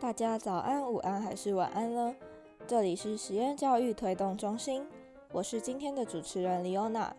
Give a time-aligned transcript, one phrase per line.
[0.00, 2.16] 大家早安、午安还是晚安呢？
[2.66, 4.86] 这里是实验教育推动中心，
[5.30, 7.14] 我是今天的主持人李欧娜。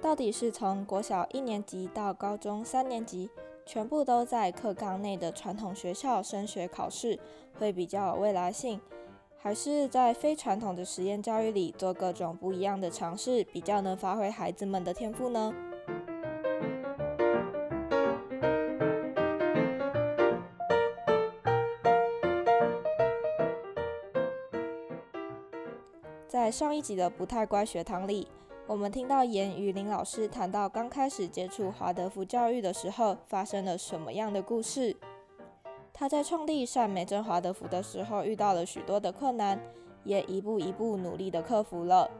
[0.00, 3.28] 到底是从国小一年级到高中三年级，
[3.66, 7.18] 全部都在课纲内的传统学校升学考试，
[7.58, 8.80] 会比较有未来性？
[9.44, 15.52] 还是在非传统的实验教育里做各种不一样的尝试，比较能发挥孩子们的天赋呢？
[26.26, 28.26] 在上一集的不太乖学堂里，
[28.66, 34.96] 我们听到严雨林老师谈到刚开始接触华德福教育的时候，发生了什么样的故事。
[36.04, 39.58] 他在创立善美珍华德福的时候遇到了许多的困难，
[40.04, 42.10] 也一步一步努力的克服了。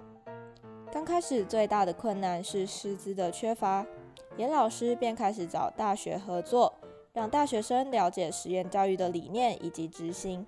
[0.91, 3.85] 刚开始最大的困难是师资的缺乏，
[4.39, 6.73] 严老师便开始找大学合作，
[7.13, 10.47] 让大学生了解实验教育的理念以及执行。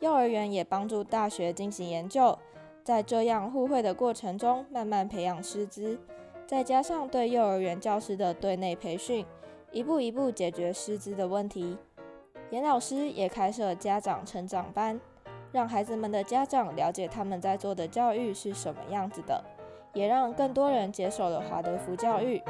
[0.00, 2.38] 幼儿园也帮助大学进行研究，
[2.82, 6.00] 在这样互惠的过程中，慢慢培养师资，
[6.46, 9.26] 再加上对幼儿园教师的对内培训，
[9.70, 11.76] 一步一步解决师资的问题。
[12.50, 15.00] 严老师也开设家长成长班，
[15.50, 19.42] 让孩子们的家长了解他们在做的教育是什么样子的，
[19.92, 22.40] 也让更多人接受了华德福教育。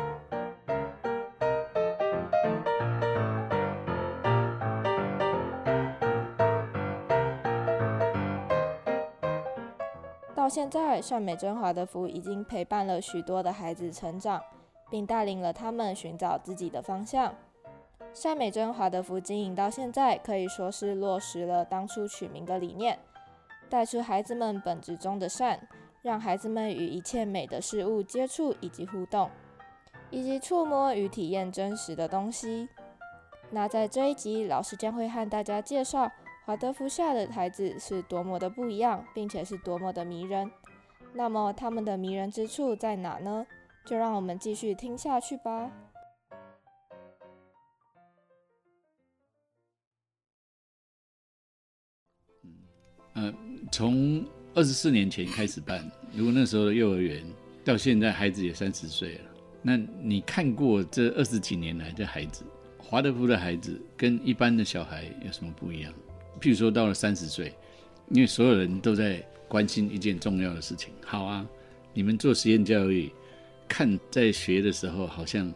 [10.34, 14.42] 到现在，善美珍华德福已经陪伴了许多的孩子成长，
[14.90, 17.34] 并带领了他们寻找自己的方向。
[18.14, 22.96] 善美珍华德福经营到现在，可以说是落实了当初取名的理念，
[23.68, 25.66] 带出孩子们本质中的善，
[26.00, 29.28] 让孩子们与一切美的事物接触以及互动，
[30.10, 32.68] 以及触摸与体验真实的东西。
[33.50, 36.10] 那在这一集，老师将会和大家介绍
[36.46, 40.48] 华德福下的孩子是多么的不一样，并且是多么的迷人。
[41.12, 43.44] 那么他们的迷人之处在哪呢？
[43.84, 45.70] 就让我们继续听下去吧。
[53.14, 53.32] 呃，
[53.72, 57.24] 从二十四年前开始办，如果那时候的幼儿园
[57.64, 59.20] 到现在孩子也三十岁了，
[59.62, 62.44] 那你看过这二十几年来的孩子，
[62.78, 65.92] 华德福的孩子跟一般的小孩有什么不一样？
[66.40, 67.54] 譬如说到了三十岁，
[68.10, 70.92] 因为所有人都在关心一件重要的事情。
[71.04, 71.46] 好啊，
[71.92, 73.10] 你们做实验教育，
[73.68, 75.52] 看在学的时候好像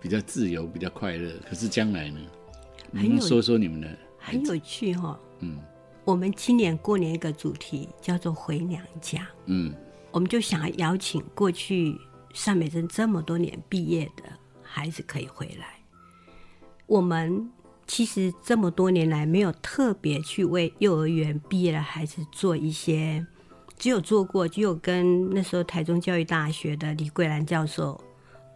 [0.00, 2.18] 比较自由、比较快乐，可是将来呢？
[2.90, 5.20] 你们说说你们的，很有趣哈。
[5.40, 5.58] 嗯。
[6.04, 9.72] 我们今年过年一个主题叫做“回娘家”，嗯，
[10.10, 11.96] 我们就想要邀请过去
[12.34, 14.24] 上美珍这么多年毕业的
[14.62, 15.78] 孩子可以回来。
[16.86, 17.48] 我们
[17.86, 23.24] 其实这么多年来没有特别去为幼儿园毕业的孩子做一些，
[23.78, 27.98] 只有做过，只有跟那时候台中教育大学的李桂兰教授，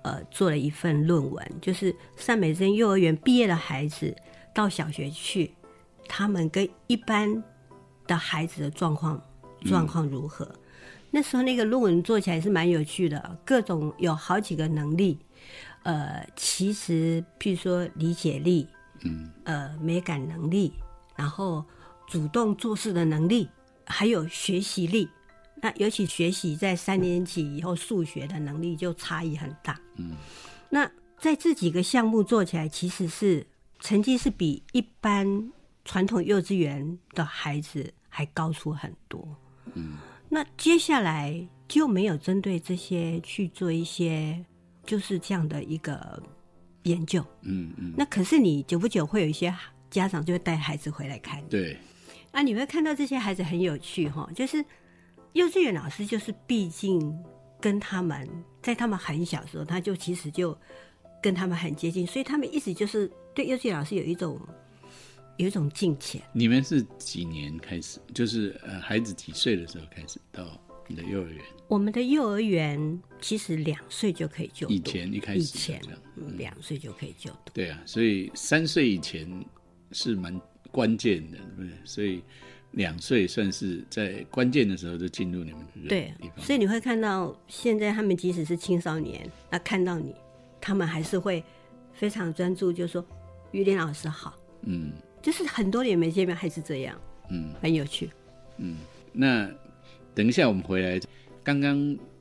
[0.03, 4.13] 呃，做了一份论文，就是上美珍幼儿园毕业的孩子
[4.53, 5.53] 到小学去。
[6.09, 7.43] 他们跟一般
[8.06, 9.21] 的孩子的状况
[9.65, 10.50] 状况如何？
[11.11, 15.19] 那时候那个论文做起来是蛮有趣的，各种有好几个能力。
[15.84, 18.69] 呃，其实譬如说理解力，
[19.03, 20.72] 嗯，呃，美感能力，
[21.15, 21.65] 然后
[22.06, 23.49] 主动做事的能力，
[23.87, 25.09] 还有学习力。
[25.62, 29.81] 那尤其学习在三年级以后数学的能力就差异很大。
[29.97, 30.12] 嗯，
[30.69, 33.47] 那在这几个项目做起来，其实是
[33.81, 35.50] 成绩是比一般。
[35.86, 39.24] 传统幼稚园的孩子还高出很多，
[39.74, 39.97] 嗯，
[40.28, 44.44] 那接下来就没有针对这些去做一些
[44.84, 46.20] 就是这样的一个
[46.82, 47.94] 研究，嗯嗯。
[47.97, 49.54] 那可是你久不久会有一些
[49.88, 51.78] 家长就会带孩子回来看，对。
[52.32, 54.62] 啊，你会看到这些孩子很有趣哈，就是
[55.34, 57.16] 幼稚园老师就是毕竟
[57.60, 58.28] 跟他们
[58.60, 60.59] 在他们很小时候，他就其实就
[61.22, 64.36] 跟他们很接近，所以他们一直就是对幼稚园老师有一种。
[65.36, 66.21] 有一种境界。
[66.33, 67.98] 你们是几年开始？
[68.15, 70.47] 就是呃，孩子几岁的时候开始到
[70.88, 71.44] 你的幼儿园？
[71.68, 74.72] 我们的幼儿园其实两岁就可以就读。
[74.72, 75.80] 以前一开始，以前
[76.36, 77.53] 两岁就可以就读。
[77.53, 79.28] 对啊，所以三岁以前
[79.92, 80.41] 是蛮
[80.71, 81.72] 关键的，对不对？
[81.84, 82.22] 所以
[82.71, 86.15] 两岁算是在关键的时候就进入你们的对。
[86.39, 90.15] 所以你会看到现在他们即使是青少年，那看到你，
[90.60, 91.44] 他们还是会
[91.92, 93.04] 非常专注，就说
[93.50, 94.39] 于林老师好。
[94.62, 94.92] 嗯。
[95.27, 96.97] 就是很多年没见面还是这样，
[97.31, 98.09] 嗯，很有趣，
[98.59, 98.77] 嗯，
[99.13, 99.51] 那
[100.15, 101.01] 等一下我们回来，
[101.43, 101.77] 刚刚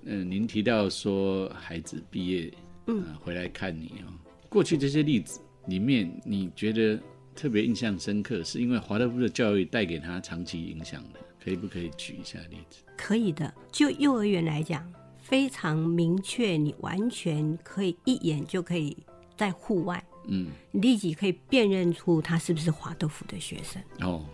[0.06, 2.52] 嗯，您提到说孩子毕业，
[2.88, 4.10] 嗯，回来看你啊，
[4.50, 7.00] 过去这些例子里面，你觉得
[7.36, 12.80] 特别印象深刻，是因为华德福的教育带给他长期影响的，可以不可以举一下例子？
[12.98, 14.84] 可以的，就幼儿园来讲，
[15.20, 18.98] 非常明确，你完全可以一眼就可以
[19.38, 23.82] 在户外，嗯，立即可以辨认出他是不是华德福的学生。
[24.02, 24.26] 哦，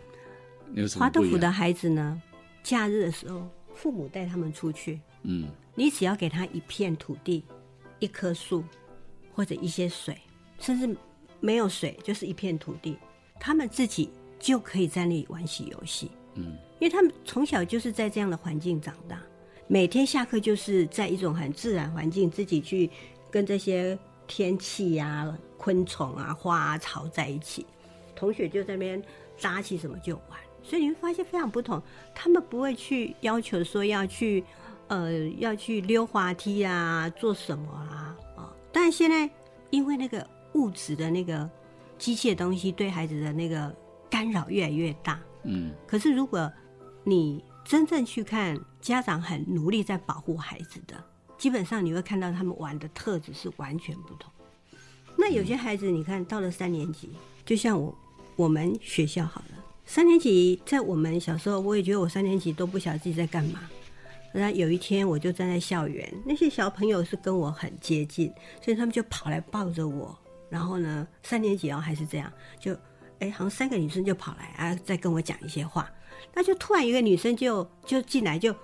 [0.97, 2.21] 华德福的孩子呢，
[2.63, 4.99] 假日的时候，父母带他们出去。
[5.23, 7.43] 嗯，你只要给他一片土地、
[7.99, 8.63] 一棵树，
[9.33, 10.17] 或者一些水，
[10.59, 10.97] 甚至
[11.39, 12.97] 没有水，就是一片土地，
[13.39, 14.09] 他们自己
[14.39, 16.09] 就可以在那里玩起游戏。
[16.35, 19.21] 嗯，因为他们从小就是在这样的环境长大，
[19.67, 22.89] 每天下课就是在一种很自然环境，自己去
[23.29, 23.97] 跟这些
[24.27, 27.67] 天气呀、昆虫啊、花啊、草在一起，
[28.15, 29.03] 同学就在那边
[29.37, 31.79] 扎起什么就玩，所以你会发现非常不同。
[32.15, 34.43] 他们不会去要求说要去。
[34.87, 38.13] 呃，要去溜滑梯啊，做什么啊？
[38.35, 39.29] 哦，但现在
[39.69, 41.49] 因为那个物质的那个
[41.97, 43.73] 机械东西对孩子的那个
[44.09, 45.71] 干扰越来越大，嗯。
[45.87, 46.51] 可是如果
[47.05, 51.01] 你真正去看家长很努力在保护孩子的，
[51.37, 54.29] 基本上你会看到他们玩的特质是完全不同。
[55.17, 57.09] 那有些孩子，你看到了三年级，
[57.45, 57.95] 就像我
[58.35, 63.59] 我们学校好了，三年级在我们小时候，我也觉得我三年级都不晓得自己在干嘛。
[64.33, 68.31] 那有一天，我就站在校园，那些小朋友是跟我很接近，
[68.61, 70.17] 所以他们就跑来抱着我。
[70.49, 72.73] 然后呢，三年级哦还是这样，就
[73.19, 75.89] 哎，好像三个女生就跑来啊，在跟我讲一些话。
[76.33, 78.55] 那就突然一个女生就就进来，就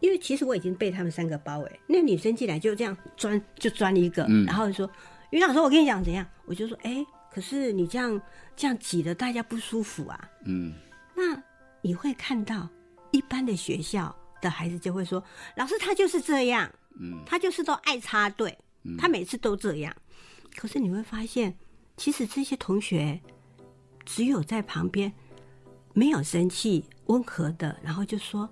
[0.00, 4.88] 因为其实我已经被他们三个包围，那女生进来就这样钻，就钻一个，然后说
[5.30, 8.20] ：“于老师，我跟你讲怎样？”我就说：“哎，可是你这样
[8.56, 10.72] 这样挤的，大家不舒服啊。”嗯，
[11.14, 11.42] 那
[11.82, 12.68] 你会看到
[13.10, 14.14] 一般的学校。
[14.40, 15.20] 的孩子就会说
[15.58, 18.56] ：“老师，他就是这样，嗯，他就是都爱插队，
[18.96, 19.92] 他每次都这样。
[20.54, 21.52] 可是你会发现，
[21.96, 23.20] 其实这些同学
[24.04, 25.12] 只有在旁边
[25.92, 28.48] 没有生气，温和的，然后就说：‘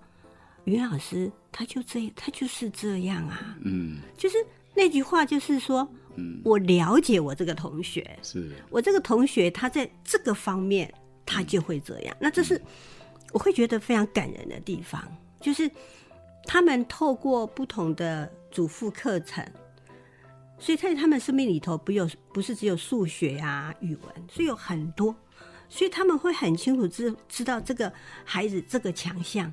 [0.67, 4.45] 于老师，他就这，他就是这样啊。’嗯，就是
[4.75, 10.93] 那句话，就是说，嗯，我了解我这个同学，是我这个同学，他在这个方面
[11.25, 12.17] 他就会这样。
[12.21, 12.61] 那这是
[13.33, 15.03] 我会觉得非常感人的地方。”
[15.39, 15.71] 就是
[16.45, 19.47] 他们透过不同的主妇课程，
[20.59, 25.15] 所以在他们生命里头，不有不是只有数学啊、语文，所以有很多，
[25.69, 27.93] 所以他们会很清楚知知道这个
[28.25, 29.53] 孩子这个强项。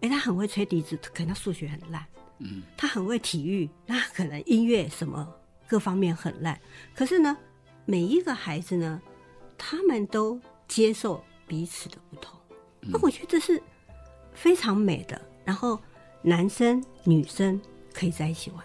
[0.00, 2.04] 哎，他很会吹笛子，可能他数学很烂。
[2.38, 5.32] 嗯，他很会体育，那可能音乐什么
[5.72, 6.60] 各方面很烂。
[6.94, 7.34] 可是呢，
[7.86, 9.00] 每一个孩子呢，
[9.56, 10.38] 他们都
[10.68, 12.38] 接受彼此的不同。
[12.80, 13.62] 那我觉得这是。
[14.34, 15.78] 非常美的，然后
[16.22, 17.60] 男生女生
[17.92, 18.64] 可以在一起玩。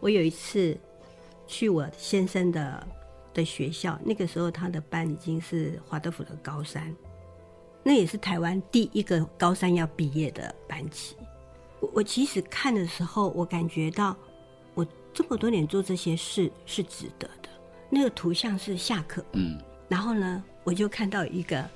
[0.00, 0.76] 我有一次
[1.46, 2.86] 去我先生的
[3.32, 6.92] 的学校，那个时候他的班已经是华德福的高三，
[7.84, 11.14] 那也是台湾第一个高三要毕业的班级。
[11.78, 14.25] 我我其实看的时候，我感觉到我
[15.16, 17.48] 这么多年做这些事是值得的。
[17.90, 19.58] 那个图像是下课，嗯，
[19.88, 21.68] 然后呢，我就看到一个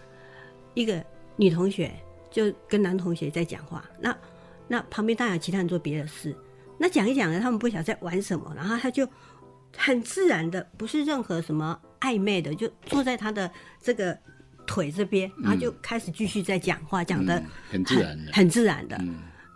[0.75, 1.05] 一个
[1.35, 1.93] 女同学。
[2.33, 4.17] 就跟男同学在讲话，那
[4.69, 6.33] 那旁边当然有其他人做别的事，
[6.79, 9.05] 那讲一讲呢，他们不晓得在玩什么，然后他就
[9.77, 13.51] 很自然的，不是任何什么暧昧的，就坐在他的
[13.83, 14.17] 这个
[14.65, 18.97] 腿这边，然后就开始继续在讲话，讲的很自然的，很自然的。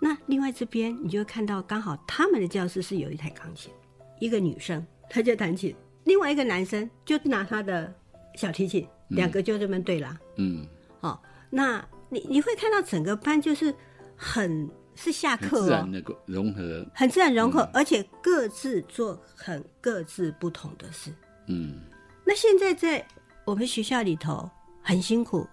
[0.00, 3.72] 那另外这边你就会看到，刚好他们的教室是有一台钢琴，
[4.18, 7.92] 一个女生她就弹琴，另外一个男生就拿他的
[8.36, 10.18] 小提琴，两个就这么对啦。
[10.36, 10.66] 嗯，
[11.00, 11.18] 哦，
[11.50, 11.84] 那。
[12.10, 13.74] 你你会看到整个班就是
[14.14, 21.10] 很是下课自然的融合，很自然融合，而且各自做很各自不同的事。
[21.48, 21.80] 嗯，
[22.24, 23.04] 那现在在
[23.44, 24.48] 我们学校里头
[24.80, 25.44] 很辛苦，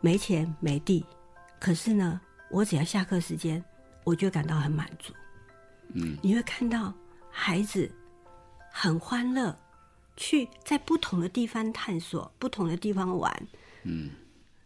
[0.00, 1.04] 没钱没地，
[1.58, 2.20] 可是呢，
[2.50, 3.64] 我只要下课时间，
[4.04, 5.12] 我就感到很满足。
[5.94, 6.94] 嗯，你会看到
[7.38, 7.90] 孩子
[8.72, 9.54] 很欢乐，
[10.16, 13.48] 去在不同的地方探索，不同的地方玩。
[13.82, 14.08] 嗯。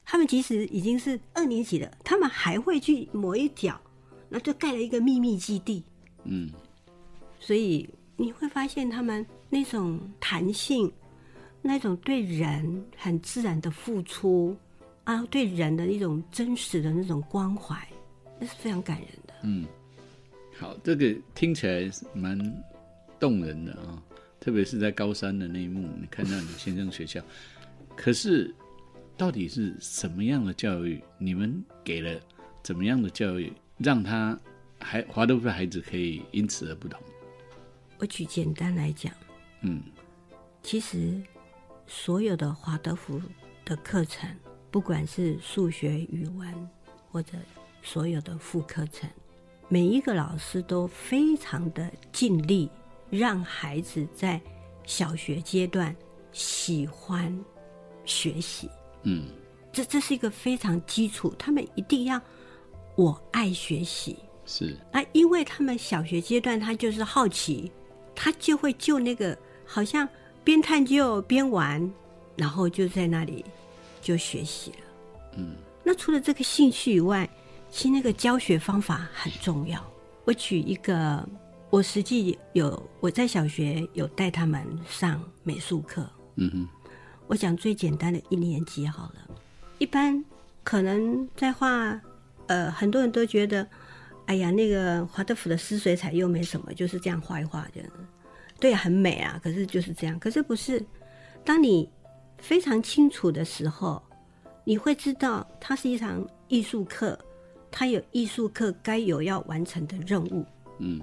[0.04, 3.80] 他们即使已经是二年级了，他们还会去某一角，
[4.28, 5.84] 那就盖了一个秘密基地。
[6.24, 6.50] 嗯，
[7.38, 10.92] 所以你会发现他们那种弹性，
[11.62, 14.56] 那种对人很自然的付出
[15.04, 17.76] 啊，对人的一种真实的那种关怀，
[18.40, 19.34] 那是非常感人的。
[19.44, 19.64] 嗯，
[20.60, 22.38] 好，这个听起来蛮
[23.18, 24.00] 动人的啊，
[24.38, 27.20] 特别是在高三的那一幕，你看到你先生学校，
[27.96, 28.54] 可是。
[29.16, 30.98] 到底是什么样的教育？
[31.18, 32.18] 你们给了
[32.62, 34.40] 怎么样的教育让他
[34.78, 36.98] 还华德福的孩子可以因此而不同？
[37.98, 39.12] 我举简单来讲，
[39.60, 39.82] 嗯，
[40.62, 41.22] 其实
[41.86, 43.20] 所有的华德福
[43.62, 44.26] 的课程，
[44.70, 46.70] 不管是数学、语文
[47.10, 47.32] 或者
[47.82, 49.06] 所有的副课程，
[49.72, 52.68] 每一个老师都非常的尽力，
[53.08, 54.40] 让孩子在
[54.84, 55.94] 小学阶段
[56.32, 57.32] 喜欢
[58.04, 58.68] 学习。
[59.04, 59.28] 嗯，
[59.72, 62.20] 这这是一个非常基础，他们一定要
[62.96, 64.16] 我爱学习。
[64.44, 67.70] 是啊，因为他们小学阶段他就是好奇，
[68.12, 70.08] 他就会就那个好像
[70.42, 71.88] 边探究边玩，
[72.34, 73.44] 然后就在那里
[74.02, 74.76] 就学习了。
[75.36, 77.30] 嗯，那除了这个兴趣以外，
[77.70, 79.82] 其实那个教学方法很重要。
[80.24, 81.26] 我举一个，
[81.70, 86.08] 我实际有我在小学有带他们上美术课。
[86.36, 86.68] 嗯哼，
[87.26, 89.36] 我讲最简单的一年级好了，
[89.78, 90.22] 一般
[90.62, 92.00] 可能在画，
[92.46, 93.66] 呃，很多人都觉得，
[94.26, 97.90] 哎呀，那个华德福的湿水彩又没什么，就是这样画一画，这样，
[98.58, 99.40] 对，很美啊。
[99.42, 100.84] 可是就是这样，可是不是，
[101.44, 101.90] 当你
[102.38, 104.02] 非常清楚的时候，
[104.64, 107.18] 你会知道它是一场艺术课，
[107.70, 110.44] 它有艺术课该有要完成的任务。
[110.78, 111.00] 嗯，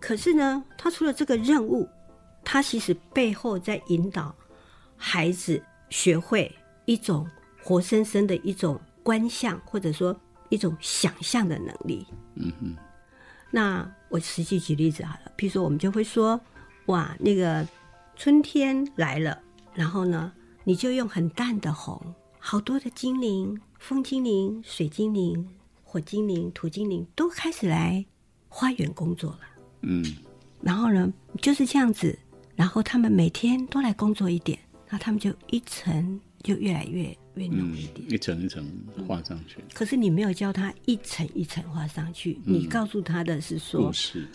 [0.00, 1.88] 可是呢，他除了这个任务，
[2.44, 4.34] 他其实背后在引导
[4.96, 6.50] 孩子学会
[6.86, 7.28] 一种
[7.62, 10.18] 活生生的一种观象，或者说
[10.48, 12.06] 一种想象的能力。
[12.34, 12.76] 嗯哼，
[13.50, 16.40] 那我实际举例子好了，譬如说我们就会说，
[16.86, 17.66] 哇，那个
[18.16, 19.38] 春天来了，
[19.74, 20.32] 然后呢，
[20.64, 22.00] 你就用很淡的红，
[22.38, 25.46] 好多的精灵，风精灵、水精灵、
[25.92, 28.02] 火精灵、土精灵都开始来
[28.48, 29.40] 花园工作了。
[29.82, 30.02] 嗯。
[30.62, 32.18] 然后呢，就是这样子，
[32.56, 34.58] 然后他们每天都来工作一点，
[34.88, 38.66] 然后他们就一层就越来越越浓嗯一点。，一层一层
[39.06, 44.26] 画上去，可是你没有教他一层一层画上去，你告诉他的是说故，事，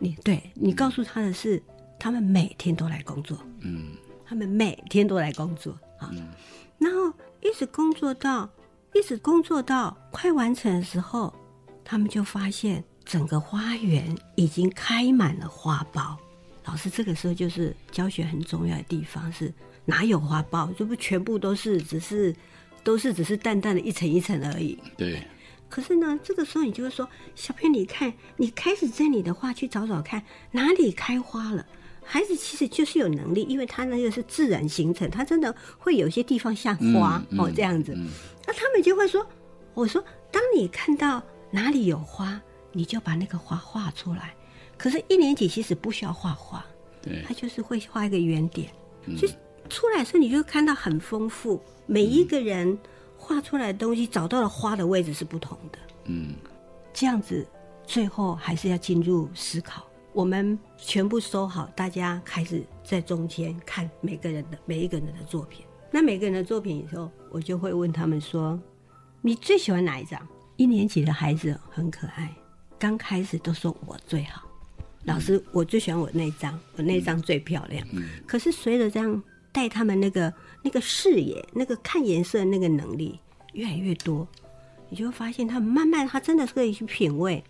[0.00, 1.62] 你对你告诉他的是，
[1.96, 3.92] 他们每天都来工作，嗯。
[4.26, 6.10] 他们每天都来工作啊，
[6.78, 8.50] 然后一直工作到
[8.94, 11.34] 一直工作到快完成的时候，
[11.84, 16.16] 他们就发现整个花园已经开满了花苞。
[16.64, 19.52] 老师这个时候就是教学很重要的地方是
[19.84, 22.34] 哪有花苞，这不全部都是只是
[22.84, 24.78] 都是只是淡淡的一层一层而已。
[24.96, 25.20] 对，
[25.68, 30.22] 可是呢，这个时候你就会说，小朋友，你看，你开始在你的画去找找看
[30.52, 31.66] 哪里开花了。
[32.04, 37.92] 孩子其实就是有能力，因为他那个是自然形成，他真的会有些地方像花、嗯哦这样子。
[37.96, 38.08] 嗯
[38.46, 39.26] 那他们就会说
[39.72, 42.38] ：“我说，当你看到哪里有花，
[42.72, 44.34] 你就把那个花画出来。
[44.76, 46.62] 可是，一年级其实不需要画画，
[47.00, 48.68] 对他，就是会画一个圆点，
[49.16, 49.32] 所以
[49.70, 51.62] 出来的时候你就会看到很丰富。
[51.86, 52.78] 每一个人
[53.16, 55.78] 画出来的东西，找到了花的位置是不同的。
[56.04, 56.34] 嗯
[56.92, 57.46] 这样子，
[57.86, 59.86] 最后还是要进入思考。
[60.14, 65.66] 我们全部收好，大家开始在中间看每个人的每一个人的作品。
[65.90, 68.58] 那每个人的作品以后，我就会问他们说
[69.20, 70.20] ：“你最喜欢哪一张？”
[70.56, 72.32] 一年级的孩子很可爱，
[72.78, 74.42] 刚开始都说我最好，
[75.02, 77.84] 老师我最喜欢我那张，我那张最漂亮。
[78.24, 83.18] 可是随着这样带他们那个那个视野、那个看颜色的那个能力
[83.52, 84.28] 越来越多，
[84.88, 87.42] 你就会发现他们慢慢他真的是可以去品味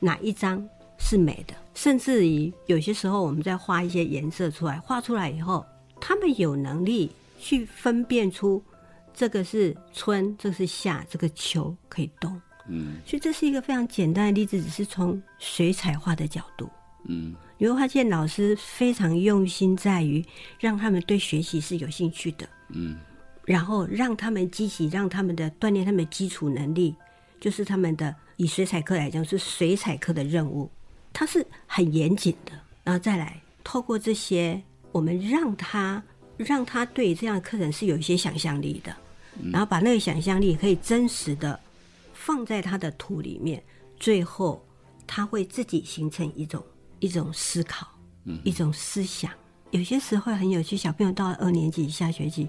[0.00, 0.68] 哪一张
[1.04, 5.66] 是美的，甚至于有些时候我们在画一些颜色出来，画出来以后，
[6.00, 8.62] 他们有能力去分辨出
[9.12, 12.40] 这个是春，这个是夏，这个秋可以动。
[12.68, 16.70] 嗯所以这是一个非常简单的例子，只是从水彩画的角度。
[17.04, 20.24] 嗯你会发现老师非常用心在于
[20.58, 22.96] 让他们对学习是有兴趣的，嗯
[23.44, 26.94] 然后让他们积极，让他们的锻炼他们的基础能力，
[27.40, 30.70] 就是他们的以水彩课来讲是水彩课的任务，
[31.12, 32.52] 它是很严谨的。
[32.84, 36.02] 然后再来透过这些，我们让他
[36.36, 38.94] 让他对这样的课程是有一些想象力的，
[39.52, 41.58] 然后把那个想象力可以真实的
[42.12, 43.62] 放在他的图里面，
[43.96, 44.66] 最后
[45.06, 46.64] 他会自己形成一种
[46.98, 47.86] 一种思考，
[48.42, 49.30] 一种思想。
[49.70, 52.48] 有些时候很有趣，小朋友到了二年级下学期，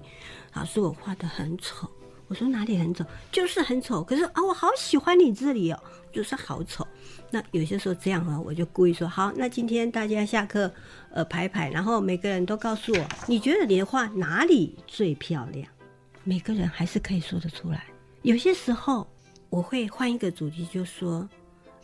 [0.52, 1.88] 老师我画的很丑，
[2.28, 4.02] 我说哪里很丑，就是很丑。
[4.02, 5.80] 可是啊，我好喜欢你这里哦，
[6.12, 6.86] 就是好丑。
[7.30, 10.72] 那有些时候这样啊，我就故意说好，那今天大家下课
[11.10, 15.66] 呃排排，然后每个人都告诉我，你觉得你的画哪里最漂亮？
[16.22, 17.84] 每个人还是可以说得出来。
[18.22, 19.06] 有些时候
[19.50, 21.28] 我会换一个主题，就说，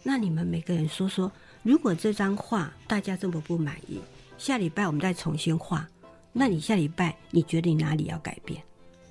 [0.02, 1.30] 那你们每个人说说，
[1.62, 4.00] 如果这张画大家这么不满意，
[4.38, 5.86] 下礼拜我们再重新画，
[6.32, 8.62] 那你下礼拜你觉得你哪里要改变？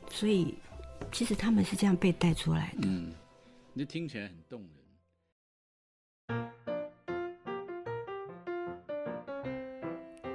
[0.09, 0.55] 所以，
[1.11, 2.87] 其实他们是这样被带出来的。
[2.87, 3.13] 嗯，
[3.73, 4.69] 你听起来很动人。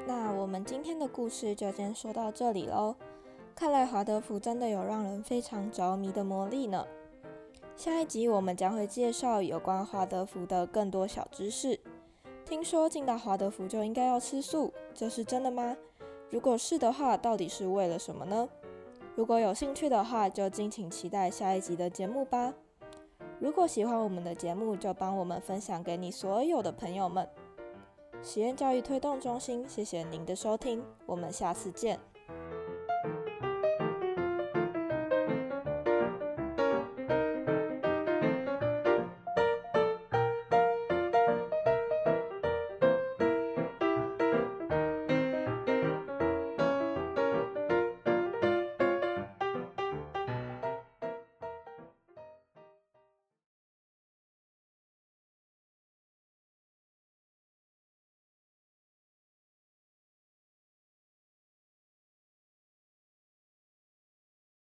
[0.06, 2.96] 那我们今天的故事就先说到这里喽。
[3.54, 6.86] 看来华德福真的有让人非常着迷的魔力呢。
[7.76, 11.78] 下一集我们将会介绍有关华德福的更多小知识。
[12.44, 15.76] 听说进到华德福就应该要吃素，这是真的吗？
[16.30, 18.48] 如果是的话，到底是为了什么呢？
[19.16, 22.52] 如果有兴趣的话，就敬请期待下一集的节目吧。
[23.38, 27.28] 如果喜欢我们的节目，就帮我们分享给你所有的朋友们。
[28.22, 32.00] 实验教育推动中心，谢谢您的收听，我们下次见。